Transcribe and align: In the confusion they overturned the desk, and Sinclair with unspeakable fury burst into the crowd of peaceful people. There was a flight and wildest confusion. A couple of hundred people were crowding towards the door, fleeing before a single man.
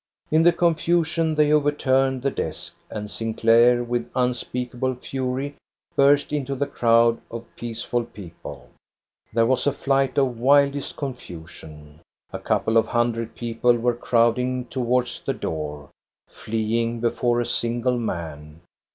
In 0.31 0.41
the 0.41 0.51
confusion 0.51 1.35
they 1.35 1.51
overturned 1.53 2.23
the 2.23 2.31
desk, 2.31 2.75
and 2.89 3.11
Sinclair 3.11 3.83
with 3.83 4.09
unspeakable 4.15 4.95
fury 4.95 5.53
burst 5.95 6.33
into 6.33 6.55
the 6.55 6.65
crowd 6.65 7.21
of 7.29 7.55
peaceful 7.55 8.05
people. 8.05 8.67
There 9.31 9.45
was 9.45 9.67
a 9.67 9.71
flight 9.71 10.17
and 10.17 10.39
wildest 10.39 10.97
confusion. 10.97 11.99
A 12.33 12.39
couple 12.39 12.77
of 12.77 12.87
hundred 12.87 13.35
people 13.35 13.77
were 13.77 13.93
crowding 13.93 14.65
towards 14.65 15.21
the 15.21 15.35
door, 15.35 15.89
fleeing 16.27 16.99
before 16.99 17.39
a 17.39 17.45
single 17.45 17.99
man. 17.99 18.61